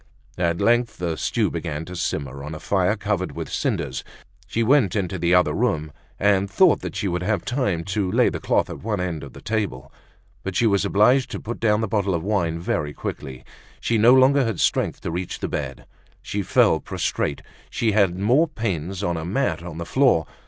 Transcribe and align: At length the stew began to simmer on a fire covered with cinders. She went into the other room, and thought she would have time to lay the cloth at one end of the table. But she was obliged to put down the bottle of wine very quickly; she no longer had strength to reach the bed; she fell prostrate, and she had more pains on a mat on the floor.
At 0.39 0.59
length 0.59 0.97
the 0.97 1.15
stew 1.15 1.51
began 1.51 1.85
to 1.85 1.95
simmer 1.95 2.43
on 2.43 2.55
a 2.55 2.59
fire 2.59 2.95
covered 2.95 3.33
with 3.33 3.51
cinders. 3.51 4.03
She 4.47 4.63
went 4.63 4.95
into 4.95 5.19
the 5.19 5.35
other 5.35 5.53
room, 5.53 5.91
and 6.19 6.49
thought 6.49 6.95
she 6.95 7.07
would 7.07 7.21
have 7.21 7.45
time 7.45 7.83
to 7.83 8.11
lay 8.11 8.27
the 8.29 8.39
cloth 8.39 8.71
at 8.71 8.79
one 8.81 8.99
end 8.99 9.21
of 9.23 9.33
the 9.33 9.43
table. 9.43 9.91
But 10.41 10.55
she 10.55 10.65
was 10.65 10.85
obliged 10.85 11.29
to 11.29 11.39
put 11.39 11.59
down 11.59 11.81
the 11.81 11.87
bottle 11.87 12.15
of 12.15 12.23
wine 12.23 12.57
very 12.59 12.93
quickly; 12.95 13.45
she 13.79 13.99
no 13.99 14.15
longer 14.15 14.43
had 14.43 14.59
strength 14.59 15.01
to 15.01 15.11
reach 15.11 15.37
the 15.37 15.47
bed; 15.47 15.85
she 16.23 16.41
fell 16.41 16.79
prostrate, 16.79 17.41
and 17.41 17.47
she 17.69 17.91
had 17.91 18.17
more 18.17 18.47
pains 18.47 19.03
on 19.03 19.17
a 19.17 19.23
mat 19.23 19.61
on 19.61 19.77
the 19.77 19.85
floor. 19.85 20.25